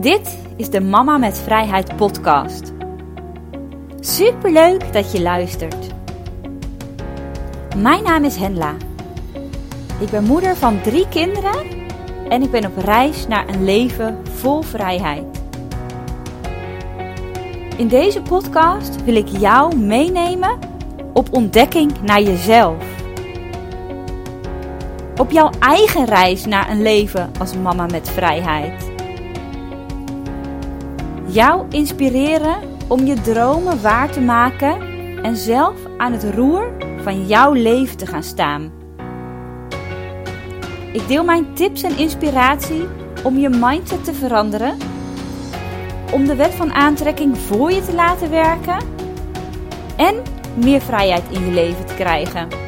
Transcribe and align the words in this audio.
Dit 0.00 0.38
is 0.56 0.70
de 0.70 0.80
Mama 0.80 1.16
met 1.16 1.38
Vrijheid 1.38 1.96
podcast. 1.96 2.72
Superleuk 4.00 4.92
dat 4.92 5.12
je 5.12 5.22
luistert. 5.22 5.86
Mijn 7.76 8.02
naam 8.02 8.24
is 8.24 8.36
Henla. 8.36 8.74
Ik 10.00 10.10
ben 10.10 10.24
moeder 10.24 10.56
van 10.56 10.80
drie 10.80 11.08
kinderen 11.08 11.66
en 12.28 12.42
ik 12.42 12.50
ben 12.50 12.66
op 12.66 12.76
reis 12.76 13.26
naar 13.26 13.48
een 13.48 13.64
leven 13.64 14.18
vol 14.30 14.62
vrijheid. 14.62 15.42
In 17.76 17.88
deze 17.88 18.22
podcast 18.22 19.04
wil 19.04 19.16
ik 19.16 19.28
jou 19.28 19.76
meenemen 19.76 20.58
op 21.12 21.28
ontdekking 21.32 21.92
naar 22.02 22.22
jezelf. 22.22 22.84
Op 25.16 25.30
jouw 25.30 25.50
eigen 25.58 26.04
reis 26.04 26.44
naar 26.44 26.70
een 26.70 26.82
leven 26.82 27.30
als 27.38 27.54
mama 27.54 27.86
met 27.86 28.08
vrijheid 28.08 28.96
jou 31.28 31.66
inspireren 31.70 32.56
om 32.86 33.06
je 33.06 33.20
dromen 33.20 33.82
waar 33.82 34.10
te 34.10 34.20
maken 34.20 34.80
en 35.22 35.36
zelf 35.36 35.74
aan 35.98 36.12
het 36.12 36.24
roer 36.34 36.72
van 37.02 37.26
jouw 37.26 37.52
leven 37.52 37.96
te 37.96 38.06
gaan 38.06 38.22
staan. 38.22 38.72
Ik 40.92 41.08
deel 41.08 41.24
mijn 41.24 41.54
tips 41.54 41.82
en 41.82 41.98
inspiratie 41.98 42.86
om 43.22 43.38
je 43.38 43.48
mindset 43.48 44.04
te 44.04 44.14
veranderen, 44.14 44.76
om 46.12 46.26
de 46.26 46.34
wet 46.36 46.54
van 46.54 46.72
aantrekking 46.72 47.38
voor 47.38 47.72
je 47.72 47.84
te 47.84 47.94
laten 47.94 48.30
werken 48.30 48.78
en 49.96 50.22
meer 50.54 50.80
vrijheid 50.80 51.24
in 51.30 51.44
je 51.44 51.52
leven 51.52 51.86
te 51.86 51.94
krijgen. 51.94 52.67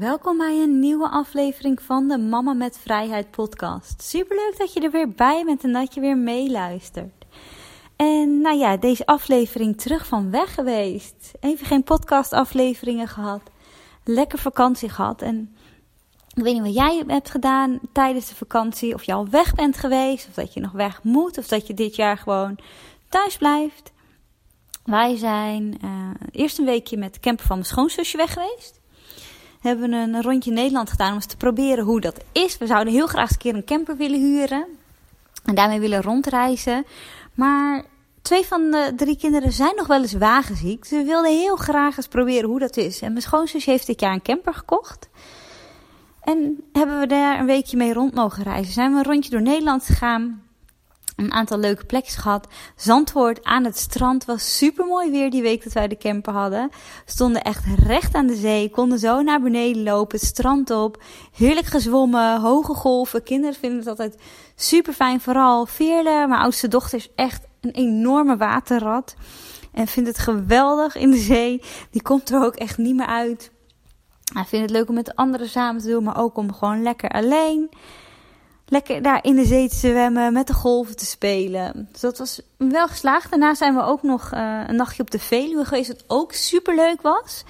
Welkom 0.00 0.38
bij 0.38 0.62
een 0.62 0.78
nieuwe 0.78 1.08
aflevering 1.08 1.82
van 1.82 2.08
de 2.08 2.18
Mama 2.18 2.52
met 2.52 2.78
Vrijheid 2.78 3.30
podcast. 3.30 4.02
Superleuk 4.02 4.54
dat 4.58 4.72
je 4.72 4.80
er 4.80 4.90
weer 4.90 5.10
bij 5.10 5.42
bent 5.44 5.64
en 5.64 5.72
dat 5.72 5.94
je 5.94 6.00
weer 6.00 6.16
meeluistert. 6.16 7.26
En 7.96 8.40
nou 8.40 8.58
ja, 8.58 8.76
deze 8.76 9.06
aflevering 9.06 9.80
terug 9.80 10.06
van 10.06 10.30
weg 10.30 10.54
geweest. 10.54 11.32
Even 11.40 11.66
geen 11.66 11.82
podcast 11.82 12.32
afleveringen 12.32 13.08
gehad. 13.08 13.42
Lekker 14.04 14.38
vakantie 14.38 14.88
gehad. 14.88 15.22
En 15.22 15.56
ik 16.34 16.42
weet 16.42 16.54
niet 16.54 16.62
wat 16.62 16.74
jij 16.74 17.04
hebt 17.06 17.30
gedaan 17.30 17.80
tijdens 17.92 18.28
de 18.28 18.34
vakantie. 18.34 18.94
Of 18.94 19.02
je 19.02 19.12
al 19.12 19.28
weg 19.28 19.54
bent 19.54 19.76
geweest. 19.76 20.28
Of 20.28 20.34
dat 20.34 20.54
je 20.54 20.60
nog 20.60 20.72
weg 20.72 21.02
moet. 21.02 21.38
Of 21.38 21.48
dat 21.48 21.66
je 21.66 21.74
dit 21.74 21.96
jaar 21.96 22.18
gewoon 22.18 22.58
thuis 23.08 23.36
blijft. 23.36 23.92
Wij 24.84 25.16
zijn 25.16 25.78
uh, 25.84 26.10
eerst 26.30 26.58
een 26.58 26.64
weekje 26.64 26.96
met 26.96 27.14
de 27.14 27.20
camper 27.20 27.46
van 27.46 27.56
mijn 27.56 27.68
schoonzusje 27.68 28.16
weg 28.16 28.32
geweest 28.32 28.80
hebben 29.60 29.90
we 29.90 29.96
een 29.96 30.22
rondje 30.22 30.52
Nederland 30.52 30.90
gedaan 30.90 31.08
om 31.08 31.14
eens 31.14 31.26
te 31.26 31.36
proberen 31.36 31.84
hoe 31.84 32.00
dat 32.00 32.20
is. 32.32 32.58
We 32.58 32.66
zouden 32.66 32.92
heel 32.92 33.06
graag 33.06 33.22
eens 33.22 33.30
een 33.30 33.38
keer 33.38 33.54
een 33.54 33.64
camper 33.64 33.96
willen 33.96 34.20
huren. 34.20 34.66
En 35.44 35.54
daarmee 35.54 35.80
willen 35.80 36.02
rondreizen. 36.02 36.84
Maar 37.34 37.84
twee 38.22 38.46
van 38.46 38.70
de 38.70 38.92
drie 38.96 39.16
kinderen 39.16 39.52
zijn 39.52 39.76
nog 39.76 39.86
wel 39.86 40.00
eens 40.00 40.12
wagenziek. 40.12 40.84
Ze 40.84 41.02
wilden 41.02 41.32
heel 41.32 41.56
graag 41.56 41.96
eens 41.96 42.08
proberen 42.08 42.48
hoe 42.48 42.58
dat 42.58 42.76
is. 42.76 43.00
En 43.00 43.10
mijn 43.10 43.22
schoonzus 43.22 43.64
heeft 43.64 43.86
dit 43.86 44.00
jaar 44.00 44.12
een 44.12 44.22
camper 44.22 44.54
gekocht. 44.54 45.08
En 46.20 46.64
hebben 46.72 47.00
we 47.00 47.06
daar 47.06 47.38
een 47.38 47.46
weekje 47.46 47.76
mee 47.76 47.92
rond 47.92 48.14
mogen 48.14 48.42
reizen. 48.42 48.72
Zijn 48.72 48.92
we 48.92 48.98
een 48.98 49.04
rondje 49.04 49.30
door 49.30 49.42
Nederland 49.42 49.84
gegaan 49.84 50.42
een 51.24 51.32
aantal 51.32 51.58
leuke 51.58 51.84
plekjes 51.84 52.14
gehad. 52.14 52.46
Zandvoort 52.76 53.44
aan 53.44 53.64
het 53.64 53.78
strand 53.78 54.24
was 54.24 54.56
super 54.56 54.86
mooi 54.86 55.10
weer 55.10 55.30
die 55.30 55.42
week 55.42 55.64
dat 55.64 55.72
wij 55.72 55.88
de 55.88 55.96
camper 55.96 56.32
hadden. 56.32 56.70
Stonden 57.04 57.42
echt 57.42 57.64
recht 57.86 58.14
aan 58.14 58.26
de 58.26 58.34
zee, 58.34 58.70
konden 58.70 58.98
zo 58.98 59.22
naar 59.22 59.40
beneden 59.40 59.82
lopen, 59.82 60.18
het 60.18 60.26
strand 60.26 60.70
op. 60.70 61.02
Heerlijk 61.36 61.66
gezwommen, 61.66 62.40
hoge 62.40 62.74
golven. 62.74 63.22
Kinderen 63.22 63.56
vinden 63.56 63.78
het 63.78 63.88
altijd 63.88 64.16
super 64.54 64.92
fijn. 64.92 65.20
Vooral 65.20 65.66
Veerle, 65.66 66.26
mijn 66.26 66.40
oudste 66.40 66.68
dochter, 66.68 66.98
is 66.98 67.10
echt 67.14 67.46
een 67.60 67.70
enorme 67.70 68.36
waterrat. 68.36 69.14
En 69.72 69.86
vindt 69.86 70.08
het 70.08 70.18
geweldig 70.18 70.96
in 70.96 71.10
de 71.10 71.18
zee. 71.18 71.62
Die 71.90 72.02
komt 72.02 72.30
er 72.30 72.44
ook 72.44 72.54
echt 72.54 72.78
niet 72.78 72.96
meer 72.96 73.06
uit. 73.06 73.50
Hij 74.34 74.44
vindt 74.44 74.70
het 74.70 74.78
leuk 74.78 74.88
om 74.88 74.94
met 74.94 75.06
de 75.06 75.16
anderen 75.16 75.48
samen 75.48 75.82
te 75.82 75.88
doen, 75.88 76.04
maar 76.04 76.18
ook 76.18 76.36
om 76.36 76.52
gewoon 76.52 76.82
lekker 76.82 77.10
alleen 77.10 77.70
lekker 78.70 79.02
daar 79.02 79.24
in 79.24 79.36
de 79.36 79.44
zee 79.44 79.68
te 79.68 79.74
zwemmen, 79.74 80.32
met 80.32 80.46
de 80.46 80.54
golven 80.54 80.96
te 80.96 81.06
spelen. 81.06 81.88
Dus 81.92 82.00
dat 82.00 82.18
was 82.18 82.40
wel 82.56 82.88
geslaagd. 82.88 83.30
Daarna 83.30 83.54
zijn 83.54 83.74
we 83.74 83.82
ook 83.82 84.02
nog 84.02 84.32
uh, 84.34 84.60
een 84.66 84.76
nachtje 84.76 85.02
op 85.02 85.10
de 85.10 85.18
Veluwe 85.18 85.64
geweest, 85.64 85.88
wat 85.88 86.04
ook 86.06 86.32
super 86.32 86.74
leuk 86.74 87.02
was. 87.02 87.44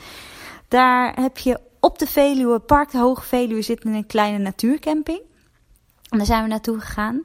Daar 0.69 1.21
heb 1.21 1.39
je 1.39 1.61
op 1.81 1.99
de 1.99 2.07
Veluwe, 2.07 2.59
Park 2.59 2.91
de 2.91 2.99
Hoge 2.99 3.23
Veluwe, 3.23 3.63
zit 3.63 3.85
een 3.85 4.07
kleine 4.07 4.39
natuurcamping. 4.39 5.21
En 6.09 6.19
daar 6.19 6.27
zijn 6.27 6.43
we 6.43 6.49
naartoe 6.49 6.81
gegaan. 6.81 7.23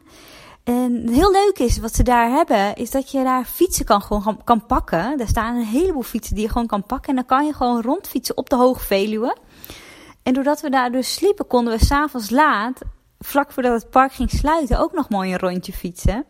En 0.64 1.10
heel 1.10 1.32
leuk 1.32 1.60
is, 1.60 1.78
wat 1.78 1.96
ze 1.96 2.04
daar 2.04 2.30
hebben, 2.30 2.76
is 2.76 2.92
dat 2.92 3.12
je 3.12 3.24
daar 3.24 3.46
fietsen 3.46 3.86
kan, 3.86 4.02
gewoon 4.02 4.42
kan 4.44 4.66
pakken. 4.66 5.18
Daar 5.18 5.28
staan 5.28 5.56
een 5.56 5.66
heleboel 5.66 6.04
fietsen 6.04 6.36
die 6.36 6.44
je 6.44 6.52
gewoon 6.52 6.68
kan 6.68 6.86
pakken. 6.86 7.10
En 7.10 7.16
dan 7.16 7.26
kan 7.26 7.46
je 7.46 7.54
gewoon 7.54 7.82
rondfietsen 7.82 8.38
op 8.38 8.50
de 8.50 8.56
Hoge 8.56 8.86
Veluwe. 8.86 9.36
En 10.24 10.34
doordat 10.34 10.62
we 10.62 10.70
daar 10.70 10.92
dus 10.92 11.14
sliepen, 11.14 11.48
konden 11.48 11.78
we 11.78 11.86
s'avonds 11.86 12.30
laat 12.30 12.82
vlak 13.26 13.52
voordat 13.52 13.82
het 13.82 13.90
park 13.90 14.14
ging 14.14 14.30
sluiten 14.30 14.80
ook 14.80 14.94
nog 14.94 15.10
mooi 15.10 15.32
een 15.32 15.40
rondje 15.40 15.74
fietsen. 15.74 16.26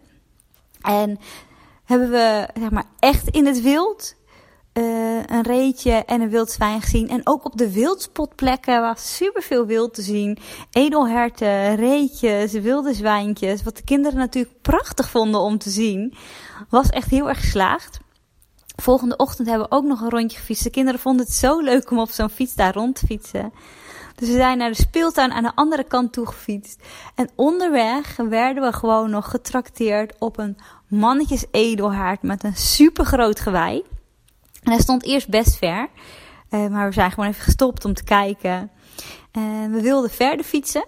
En 0.81 1.19
hebben 1.85 2.09
we 2.09 2.47
zeg 2.59 2.69
maar 2.71 2.85
echt 2.99 3.29
in 3.29 3.45
het 3.45 3.61
wild 3.61 4.15
uh, 4.77 5.17
een 5.25 5.41
reetje 5.41 5.91
en 5.91 6.21
een 6.21 6.29
wild 6.29 6.51
zwijn 6.51 6.81
gezien. 6.81 7.09
En 7.09 7.21
ook 7.23 7.45
op 7.45 7.57
de 7.57 7.71
wildspotplekken 7.71 8.81
was 8.81 9.15
super 9.15 9.41
veel 9.41 9.65
wild 9.65 9.93
te 9.93 10.01
zien. 10.01 10.37
Edelherten, 10.71 11.75
reetjes, 11.75 12.51
wilde 12.51 12.93
zwijntjes. 12.93 13.63
Wat 13.63 13.77
de 13.77 13.83
kinderen 13.83 14.17
natuurlijk 14.19 14.61
prachtig 14.61 15.09
vonden 15.09 15.41
om 15.41 15.57
te 15.57 15.69
zien. 15.69 16.13
Was 16.69 16.89
echt 16.89 17.09
heel 17.09 17.29
erg 17.29 17.39
geslaagd. 17.39 17.99
Volgende 18.75 19.15
ochtend 19.15 19.47
hebben 19.47 19.69
we 19.69 19.75
ook 19.75 19.85
nog 19.85 20.01
een 20.01 20.09
rondje 20.09 20.37
gefietst. 20.37 20.63
De 20.63 20.69
kinderen 20.69 20.99
vonden 20.99 21.25
het 21.25 21.35
zo 21.35 21.59
leuk 21.59 21.91
om 21.91 21.99
op 21.99 22.09
zo'n 22.09 22.29
fiets 22.29 22.55
daar 22.55 22.73
rond 22.73 22.95
te 22.95 23.05
fietsen. 23.05 23.53
Dus 24.15 24.27
we 24.27 24.33
zijn 24.33 24.57
naar 24.57 24.69
de 24.69 24.75
speeltuin 24.75 25.31
aan 25.31 25.43
de 25.43 25.55
andere 25.55 25.83
kant 25.83 26.13
toe 26.13 26.27
gefietst. 26.27 26.83
En 27.15 27.29
onderweg 27.35 28.15
werden 28.15 28.63
we 28.63 28.73
gewoon 28.73 29.09
nog 29.09 29.29
getrakteerd 29.29 30.15
op 30.19 30.37
een 30.37 30.57
mannetjes 30.87 31.45
edelhaard 31.51 32.21
met 32.21 32.43
een 32.43 32.55
super 32.55 33.05
groot 33.05 33.39
gewei. 33.39 33.83
En 34.63 34.71
hij 34.71 34.81
stond 34.81 35.03
eerst 35.03 35.29
best 35.29 35.57
ver. 35.57 35.89
Uh, 36.49 36.67
maar 36.67 36.87
we 36.87 36.93
zijn 36.93 37.11
gewoon 37.11 37.29
even 37.29 37.43
gestopt 37.43 37.85
om 37.85 37.93
te 37.93 38.03
kijken. 38.03 38.71
En 39.31 39.71
we 39.71 39.81
wilden 39.81 40.09
verder 40.09 40.45
fietsen. 40.45 40.85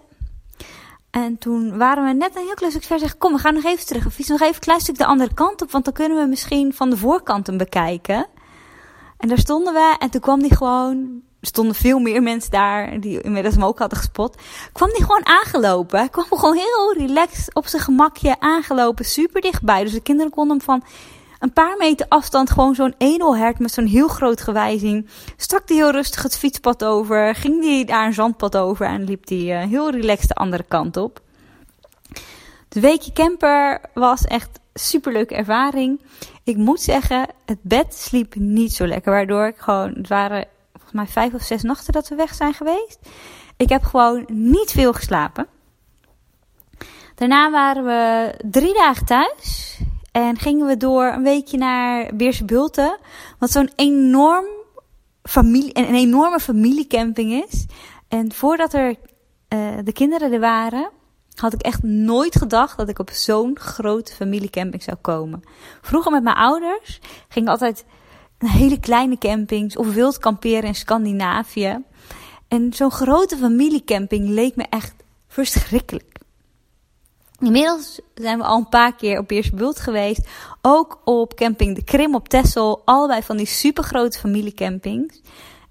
En 1.09 1.37
toen 1.37 1.77
waren 1.77 2.03
we 2.03 2.13
net 2.13 2.35
een 2.35 2.45
heel 2.45 2.53
klein 2.53 2.71
stuk 2.71 2.83
ver. 2.83 2.99
Zeggen, 2.99 3.17
kom, 3.17 3.33
we 3.33 3.39
gaan 3.39 3.53
nog 3.53 3.63
even 3.63 3.85
terug. 3.85 4.03
We 4.03 4.11
fietsen 4.11 4.33
nog 4.33 4.43
even 4.43 4.55
een 4.55 4.61
klein 4.61 4.79
stuk 4.79 4.97
de 4.97 5.05
andere 5.05 5.33
kant 5.33 5.61
op. 5.61 5.71
Want 5.71 5.85
dan 5.85 5.93
kunnen 5.93 6.17
we 6.17 6.25
misschien 6.25 6.73
van 6.73 6.89
de 6.89 6.97
voorkant 6.97 7.47
hem 7.47 7.57
bekijken. 7.57 8.27
En 9.17 9.27
daar 9.27 9.37
stonden 9.37 9.73
we. 9.73 9.95
En 9.99 10.09
toen 10.09 10.21
kwam 10.21 10.39
hij 10.39 10.49
gewoon 10.49 11.21
stonden 11.47 11.75
veel 11.75 11.99
meer 11.99 12.23
mensen 12.23 12.51
daar 12.51 12.99
die 12.99 13.21
inmiddels 13.21 13.55
hem 13.55 13.63
ook 13.63 13.79
hadden 13.79 13.97
gespot. 13.97 14.37
Kwam 14.71 14.89
die 14.89 15.03
gewoon 15.03 15.25
aangelopen. 15.25 15.99
Hij 15.99 16.09
kwam 16.09 16.25
gewoon 16.29 16.55
heel 16.55 16.93
relaxed 16.97 17.55
op 17.55 17.67
zijn 17.67 17.81
gemakje 17.81 18.39
aangelopen. 18.39 19.05
Super 19.05 19.41
dichtbij. 19.41 19.83
Dus 19.83 19.93
de 19.93 20.01
kinderen 20.01 20.31
konden 20.31 20.57
hem 20.57 20.65
van 20.65 20.83
een 21.39 21.53
paar 21.53 21.77
meter 21.77 22.05
afstand 22.09 22.49
gewoon 22.49 22.75
zo'n 22.75 22.95
edelhert 22.97 23.59
met 23.59 23.71
zo'n 23.71 23.85
heel 23.85 24.07
groot 24.07 24.41
gewei 24.41 24.79
zien. 24.79 25.09
Stak 25.37 25.67
hij 25.67 25.77
heel 25.77 25.91
rustig 25.91 26.23
het 26.23 26.37
fietspad 26.37 26.83
over. 26.83 27.35
Ging 27.35 27.63
hij 27.63 27.83
daar 27.85 28.05
een 28.05 28.13
zandpad 28.13 28.57
over 28.57 28.85
en 28.85 29.03
liep 29.03 29.27
hij 29.27 29.63
uh, 29.63 29.69
heel 29.69 29.91
relaxed 29.91 30.27
de 30.27 30.35
andere 30.35 30.63
kant 30.67 30.97
op. 30.97 31.21
De 32.69 32.79
weekje 32.79 33.11
camper 33.11 33.81
was 33.93 34.23
echt 34.23 34.59
super 34.73 35.11
leuke 35.11 35.35
ervaring. 35.35 36.01
Ik 36.43 36.57
moet 36.57 36.81
zeggen, 36.81 37.27
het 37.45 37.59
bed 37.61 37.93
sliep 37.93 38.35
niet 38.35 38.73
zo 38.73 38.87
lekker. 38.87 39.11
Waardoor 39.11 39.47
ik 39.47 39.57
gewoon, 39.57 39.93
het 39.93 40.07
waren 40.07 40.47
volgens 40.89 41.13
mij 41.13 41.23
vijf 41.23 41.33
of 41.33 41.47
zes 41.47 41.61
nachten 41.61 41.93
dat 41.93 42.07
we 42.07 42.15
weg 42.15 42.33
zijn 42.33 42.53
geweest. 42.53 42.99
Ik 43.57 43.69
heb 43.69 43.83
gewoon 43.83 44.25
niet 44.27 44.71
veel 44.71 44.93
geslapen. 44.93 45.47
Daarna 47.15 47.51
waren 47.51 47.85
we 47.85 48.33
drie 48.51 48.73
dagen 48.73 49.05
thuis. 49.05 49.79
En 50.11 50.37
gingen 50.37 50.67
we 50.67 50.77
door 50.77 51.05
een 51.05 51.23
weekje 51.23 51.57
naar 51.57 52.15
Beerse 52.15 52.45
Bulten. 52.45 52.97
Wat 53.39 53.51
zo'n 53.51 53.69
enorm 53.75 54.45
familie, 55.23 55.77
een 55.77 55.95
enorme 55.95 56.39
familiecamping 56.39 57.43
is. 57.43 57.65
En 58.07 58.33
voordat 58.33 58.73
er 58.73 58.89
uh, 58.89 59.77
de 59.83 59.93
kinderen 59.93 60.31
er 60.31 60.39
waren, 60.39 60.89
had 61.35 61.53
ik 61.53 61.61
echt 61.61 61.83
nooit 61.83 62.35
gedacht 62.35 62.77
dat 62.77 62.89
ik 62.89 62.99
op 62.99 63.09
zo'n 63.09 63.59
grote 63.59 64.13
familiecamping 64.13 64.83
zou 64.83 64.97
komen. 64.97 65.43
Vroeger 65.81 66.11
met 66.11 66.23
mijn 66.23 66.35
ouders 66.35 66.99
ging 67.27 67.45
ik 67.45 67.51
altijd 67.51 67.85
hele 68.37 68.79
kleine 68.79 69.17
campings 69.17 69.77
of 69.77 69.93
wild 69.93 70.17
kamperen 70.17 70.63
in 70.63 70.75
Scandinavië. 70.75 71.83
En 72.47 72.73
zo'n 72.73 72.91
grote 72.91 73.37
familiecamping 73.37 74.29
leek 74.29 74.55
me 74.55 74.65
echt 74.69 74.93
verschrikkelijk. 75.27 76.17
Inmiddels 77.39 77.99
zijn 78.15 78.37
we 78.37 78.43
al 78.43 78.57
een 78.57 78.69
paar 78.69 78.95
keer 78.95 79.19
op 79.19 79.27
Beersbult 79.27 79.79
geweest. 79.79 80.27
Ook 80.61 81.01
op 81.03 81.35
camping 81.35 81.75
De 81.75 81.83
Krim 81.83 82.15
op 82.15 82.29
Texel. 82.29 82.81
Allebei 82.85 83.21
van 83.23 83.37
die 83.37 83.45
supergrote 83.45 84.19
familiecampings. 84.19 85.21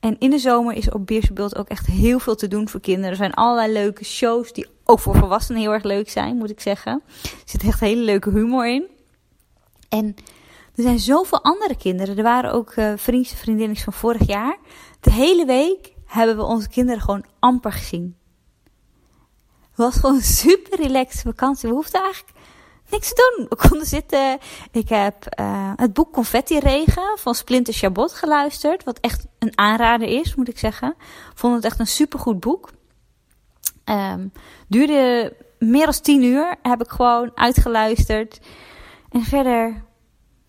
En 0.00 0.16
in 0.18 0.30
de 0.30 0.38
zomer 0.38 0.74
is 0.74 0.90
op 0.90 1.06
Beersbult 1.06 1.56
ook 1.56 1.68
echt 1.68 1.86
heel 1.86 2.18
veel 2.18 2.34
te 2.34 2.48
doen 2.48 2.68
voor 2.68 2.80
kinderen. 2.80 3.10
Er 3.10 3.16
zijn 3.16 3.34
allerlei 3.34 3.72
leuke 3.72 4.04
shows 4.04 4.52
die 4.52 4.66
ook 4.84 4.98
voor 4.98 5.16
volwassenen 5.16 5.60
heel 5.60 5.72
erg 5.72 5.82
leuk 5.82 6.10
zijn, 6.10 6.36
moet 6.36 6.50
ik 6.50 6.60
zeggen. 6.60 7.02
Er 7.22 7.30
zit 7.44 7.62
echt 7.62 7.80
hele 7.80 8.02
leuke 8.02 8.30
humor 8.30 8.68
in. 8.68 8.86
En 9.88 10.14
er 10.76 10.82
zijn 10.82 10.98
zoveel 10.98 11.42
andere 11.42 11.76
kinderen. 11.76 12.16
Er 12.16 12.22
waren 12.22 12.52
ook 12.52 12.74
uh, 12.74 12.92
vriendjes 12.96 13.32
en 13.32 13.38
vriendinnen 13.38 13.76
van 13.76 13.92
vorig 13.92 14.26
jaar. 14.26 14.56
De 15.00 15.12
hele 15.12 15.44
week 15.44 15.92
hebben 16.04 16.36
we 16.36 16.42
onze 16.42 16.68
kinderen 16.68 17.00
gewoon 17.00 17.24
amper 17.38 17.72
gezien. 17.72 18.16
Het 19.60 19.84
was 19.84 19.94
gewoon 19.96 20.14
een 20.14 20.22
super 20.22 20.80
relaxed 20.80 21.22
vakantie. 21.22 21.68
We 21.68 21.74
hoefden 21.74 22.02
eigenlijk 22.02 22.38
niks 22.90 23.08
te 23.08 23.34
doen. 23.36 23.46
We 23.48 23.68
konden 23.68 23.86
zitten. 23.86 24.38
Ik 24.72 24.88
heb 24.88 25.40
uh, 25.40 25.72
het 25.76 25.92
boek 25.92 26.12
Confetti 26.12 26.58
Regen 26.58 27.18
van 27.18 27.34
Splinter 27.34 27.74
Chabot 27.74 28.12
geluisterd. 28.12 28.84
Wat 28.84 28.98
echt 29.00 29.26
een 29.38 29.58
aanrader 29.58 30.08
is, 30.08 30.34
moet 30.34 30.48
ik 30.48 30.58
zeggen. 30.58 30.94
Vond 31.34 31.54
het 31.54 31.64
echt 31.64 31.78
een 31.78 31.86
supergoed 31.86 32.40
boek. 32.40 32.70
Um, 33.84 34.32
duurde 34.68 35.32
meer 35.58 35.84
dan 35.84 36.00
tien 36.00 36.22
uur. 36.22 36.56
Heb 36.62 36.80
ik 36.80 36.90
gewoon 36.90 37.30
uitgeluisterd. 37.34 38.40
En 39.10 39.22
verder 39.22 39.84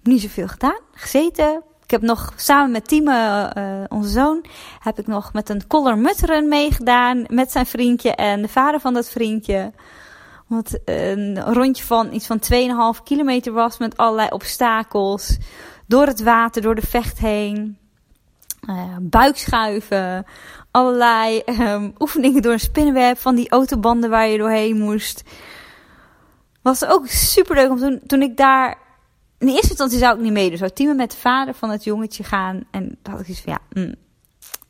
niet 0.07 0.21
zoveel 0.21 0.47
gedaan. 0.47 0.79
Gezeten. 0.91 1.63
Ik 1.83 1.93
heb 1.93 2.01
nog 2.01 2.33
samen 2.35 2.71
met 2.71 2.87
Timo, 2.87 3.11
uh, 3.11 3.83
onze 3.87 4.09
zoon, 4.09 4.45
heb 4.79 4.99
ik 4.99 5.07
nog 5.07 5.33
met 5.33 5.49
een 5.49 5.67
collar 5.67 5.97
mutteren 5.97 6.47
meegedaan. 6.47 7.25
Met 7.27 7.51
zijn 7.51 7.65
vriendje 7.65 8.11
en 8.11 8.41
de 8.41 8.47
vader 8.47 8.79
van 8.79 8.93
dat 8.93 9.09
vriendje. 9.09 9.71
Wat 10.47 10.79
een 10.85 11.43
rondje 11.53 11.83
van 11.83 12.13
iets 12.13 12.27
van 12.27 12.39
2,5 12.97 13.03
kilometer 13.03 13.53
was 13.53 13.77
met 13.77 13.97
allerlei 13.97 14.29
obstakels. 14.29 15.37
Door 15.85 16.05
het 16.05 16.23
water, 16.23 16.61
door 16.61 16.75
de 16.75 16.87
vecht 16.87 17.17
heen. 17.17 17.77
Uh, 18.69 18.95
buikschuiven. 19.01 20.25
Allerlei 20.71 21.41
um, 21.45 21.93
oefeningen 21.99 22.41
door 22.41 22.53
een 22.53 22.59
spinnenweb 22.59 23.17
van 23.17 23.35
die 23.35 23.49
autobanden 23.49 24.09
waar 24.09 24.27
je 24.27 24.37
doorheen 24.37 24.77
moest. 24.77 25.23
Was 26.61 26.85
ook 26.85 27.07
super 27.07 27.55
leuk 27.55 27.69
om 27.69 27.77
toen, 27.77 27.99
toen 28.05 28.21
ik 28.21 28.37
daar. 28.37 28.85
In 29.39 29.47
eerste 29.47 29.69
instantie 29.69 29.97
zou 29.97 30.15
ik 30.15 30.23
niet 30.23 30.31
meedoen. 30.31 30.57
Zou 30.57 30.71
Timo 30.71 30.93
met 30.93 31.11
de 31.11 31.17
vader 31.17 31.53
van 31.53 31.69
het 31.69 31.83
jongetje 31.83 32.23
gaan. 32.23 32.63
En 32.71 32.97
dan 33.01 33.13
had 33.13 33.21
ik 33.21 33.27
iets 33.27 33.41
van 33.41 33.53
ja. 33.53 33.81
Mm, 33.81 33.95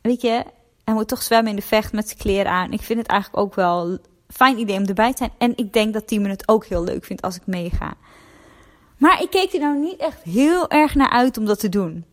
weet 0.02 0.20
je, 0.20 0.44
hij 0.84 0.94
moet 0.94 1.08
toch 1.08 1.22
zwemmen 1.22 1.50
in 1.50 1.56
de 1.56 1.62
vecht 1.62 1.92
met 1.92 2.06
zijn 2.06 2.18
kleren 2.18 2.52
aan. 2.52 2.72
Ik 2.72 2.82
vind 2.82 2.98
het 2.98 3.08
eigenlijk 3.08 3.42
ook 3.42 3.54
wel 3.54 3.98
fijn 4.28 4.58
idee 4.58 4.78
om 4.78 4.84
erbij 4.84 5.10
te 5.10 5.16
zijn. 5.16 5.32
En 5.38 5.52
ik 5.56 5.72
denk 5.72 5.92
dat 5.92 6.06
Timo 6.06 6.28
het 6.28 6.48
ook 6.48 6.64
heel 6.64 6.84
leuk 6.84 7.04
vindt 7.04 7.22
als 7.22 7.36
ik 7.36 7.46
meega. 7.46 7.94
Maar 8.96 9.22
ik 9.22 9.30
keek 9.30 9.52
er 9.52 9.60
nou 9.60 9.78
niet 9.78 9.96
echt 9.96 10.22
heel 10.22 10.70
erg 10.70 10.94
naar 10.94 11.10
uit 11.10 11.38
om 11.38 11.44
dat 11.44 11.60
te 11.60 11.68
doen. 11.68 12.04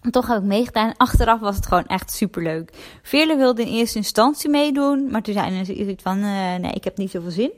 En 0.00 0.10
toch 0.10 0.26
heb 0.26 0.38
ik 0.38 0.44
meegedaan. 0.44 0.96
Achteraf 0.96 1.40
was 1.40 1.56
het 1.56 1.66
gewoon 1.66 1.86
echt 1.86 2.12
super 2.12 2.42
leuk. 2.42 2.98
Veerle 3.02 3.36
wilde 3.36 3.62
in 3.62 3.68
eerste 3.68 3.98
instantie 3.98 4.50
meedoen. 4.50 5.10
Maar 5.10 5.22
toen 5.22 5.34
zei 5.34 5.64
ze 5.64 5.74
iets 5.74 6.02
van: 6.02 6.18
uh, 6.18 6.54
nee, 6.54 6.72
ik 6.72 6.84
heb 6.84 6.96
niet 6.96 7.10
zoveel 7.10 7.30
zin. 7.30 7.50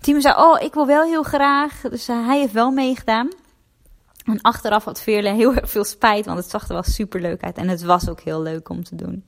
Timo 0.00 0.20
zei: 0.20 0.34
Oh, 0.36 0.60
ik 0.60 0.74
wil 0.74 0.86
wel 0.86 1.02
heel 1.02 1.22
graag. 1.22 1.80
Dus 1.80 2.08
uh, 2.08 2.26
hij 2.26 2.38
heeft 2.38 2.52
wel 2.52 2.70
meegedaan. 2.70 3.28
En 4.24 4.40
achteraf 4.40 4.84
had 4.84 5.00
Veerle 5.00 5.28
heel 5.28 5.54
erg 5.54 5.70
veel 5.70 5.84
spijt. 5.84 6.26
Want 6.26 6.38
het 6.38 6.50
zag 6.50 6.68
er 6.68 6.72
wel 6.72 6.82
super 6.82 7.20
leuk 7.20 7.42
uit. 7.42 7.56
En 7.56 7.68
het 7.68 7.82
was 7.82 8.08
ook 8.08 8.20
heel 8.20 8.42
leuk 8.42 8.68
om 8.68 8.84
te 8.84 8.96
doen. 8.96 9.24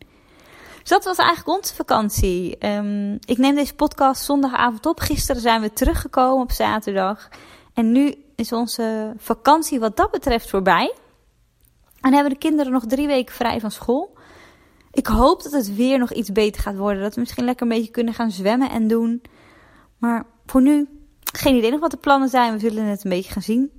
Dus 0.78 0.88
dat 0.88 1.04
was 1.04 1.18
eigenlijk 1.18 1.58
onze 1.58 1.74
vakantie. 1.74 2.66
Um, 2.66 3.18
ik 3.24 3.38
neem 3.38 3.54
deze 3.54 3.74
podcast 3.74 4.24
zondagavond 4.24 4.86
op. 4.86 5.00
Gisteren 5.00 5.42
zijn 5.42 5.60
we 5.60 5.72
teruggekomen 5.72 6.42
op 6.42 6.52
zaterdag. 6.52 7.28
En 7.74 7.92
nu 7.92 8.14
is 8.36 8.52
onze 8.52 9.12
vakantie 9.16 9.80
wat 9.80 9.96
dat 9.96 10.10
betreft 10.10 10.50
voorbij. 10.50 10.94
En 12.00 12.12
hebben 12.12 12.32
de 12.32 12.38
kinderen 12.38 12.72
nog 12.72 12.86
drie 12.86 13.06
weken 13.06 13.34
vrij 13.34 13.60
van 13.60 13.70
school. 13.70 14.16
Ik 14.90 15.06
hoop 15.06 15.42
dat 15.42 15.52
het 15.52 15.74
weer 15.74 15.98
nog 15.98 16.12
iets 16.12 16.32
beter 16.32 16.62
gaat 16.62 16.76
worden. 16.76 17.02
Dat 17.02 17.14
we 17.14 17.20
misschien 17.20 17.44
lekker 17.44 17.62
een 17.62 17.76
beetje 17.76 17.90
kunnen 17.90 18.14
gaan 18.14 18.30
zwemmen 18.30 18.70
en 18.70 18.88
doen. 18.88 19.22
Maar 19.98 20.26
voor 20.50 20.62
nu, 20.62 20.88
geen 21.32 21.56
idee 21.56 21.70
nog 21.70 21.80
wat 21.80 21.90
de 21.90 21.96
plannen 21.96 22.28
zijn. 22.28 22.52
We 22.52 22.58
zullen 22.58 22.84
het 22.84 23.04
een 23.04 23.10
beetje 23.10 23.32
gaan 23.32 23.42
zien. 23.42 23.70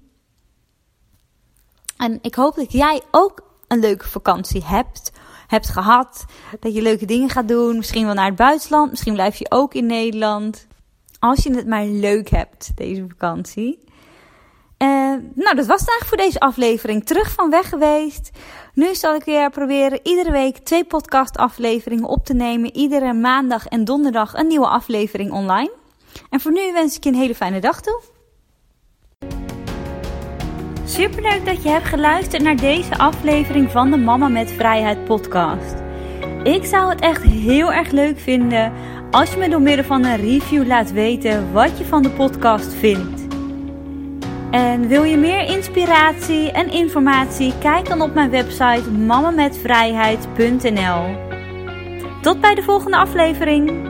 En 1.98 2.20
ik 2.22 2.36
hoop 2.36 2.56
dat 2.56 2.72
jij 2.72 3.02
ook 3.12 3.42
een 3.68 3.80
leuke 3.80 4.08
vakantie 4.08 4.64
hebt 4.66 5.12
hebt 5.48 5.70
gehad. 5.70 6.26
Dat 6.60 6.74
je 6.74 6.82
leuke 6.82 7.06
dingen 7.06 7.30
gaat 7.30 7.48
doen. 7.48 7.78
Misschien 7.78 8.06
wel 8.06 8.14
naar 8.14 8.26
het 8.26 8.36
buitenland. 8.36 8.90
Misschien 8.90 9.14
blijf 9.14 9.36
je 9.36 9.52
ook 9.52 9.74
in 9.74 9.86
Nederland. 9.86 10.68
Als 11.20 11.44
je 11.44 11.56
het 11.56 11.68
maar 11.68 11.86
leuk 11.86 12.30
hebt, 12.30 12.72
deze 12.76 13.06
vakantie. 13.08 13.80
Uh, 14.78 14.88
nou, 15.34 15.56
dat 15.56 15.66
was 15.66 15.80
het 15.80 15.90
eigenlijk 15.90 16.06
voor 16.06 16.18
deze 16.18 16.40
aflevering. 16.40 17.06
Terug 17.06 17.32
van 17.32 17.50
weg 17.50 17.70
geweest. 17.70 18.30
Nu 18.74 18.96
zal 18.96 19.16
ik 19.16 19.24
weer 19.24 19.50
proberen 19.50 20.00
iedere 20.04 20.32
week 20.32 20.58
twee 20.58 20.86
podcast 20.86 21.38
afleveringen 21.38 22.08
op 22.08 22.26
te 22.26 22.34
nemen. 22.34 22.76
Iedere 22.76 23.14
maandag 23.14 23.68
en 23.68 23.86
donderdag 23.86 24.34
een 24.34 24.48
nieuwe 24.48 24.68
aflevering 24.68 25.32
online. 25.32 25.72
En 26.30 26.40
voor 26.40 26.52
nu 26.52 26.74
wens 26.74 26.96
ik 26.96 27.04
je 27.04 27.10
een 27.10 27.16
hele 27.16 27.36
fijne 27.36 27.60
dag 27.60 27.82
toe. 27.82 28.02
Superleuk 30.86 31.46
dat 31.46 31.64
je 31.64 31.70
hebt 31.70 31.86
geluisterd 31.86 32.44
naar 32.44 32.56
deze 32.56 32.98
aflevering 32.98 33.72
van 33.72 33.92
de 33.92 33.98
Mama 33.98 34.28
met 34.28 34.52
Vrijheid 34.52 35.06
podcast. 35.06 35.76
Ik 36.44 36.66
zou 36.66 36.90
het 36.90 37.02
echt 37.02 37.24
heel 37.24 37.74
erg 37.74 37.92
leuk 37.92 38.20
vinden 38.20 38.74
als 39.12 39.32
je 39.32 39.38
me 39.38 39.50
door 39.50 39.62
middel 39.62 39.86
van 39.86 40.06
een 40.06 40.18
review 40.18 40.68
laat 40.68 40.92
weten 40.92 41.54
wat 41.54 41.78
je 41.78 41.86
van 41.86 42.04
de 42.04 42.10
podcast 42.10 42.74
vindt. 42.74 43.28
En 44.52 44.88
wil 44.88 45.04
je 45.04 45.18
meer 45.18 45.44
inspiratie 45.44 46.52
en 46.52 46.72
informatie? 46.72 47.54
Kijk 47.60 47.88
dan 47.88 48.02
op 48.02 48.14
mijn 48.14 48.30
website 48.30 48.92
mamametvrijheid.nl. 48.92 51.28
Tot 52.22 52.42
bij 52.42 52.56
de 52.56 52.64
volgende 52.64 52.98
aflevering. 52.98 53.89